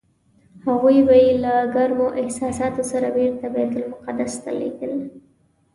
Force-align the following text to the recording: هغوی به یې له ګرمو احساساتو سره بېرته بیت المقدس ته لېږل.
هغوی 0.67 0.97
به 1.07 1.15
یې 1.25 1.31
له 1.43 1.53
ګرمو 1.75 2.07
احساساتو 2.21 2.81
سره 2.91 3.07
بېرته 3.17 3.45
بیت 3.55 3.73
المقدس 3.79 4.33
ته 4.43 4.51
لېږل. 4.59 4.93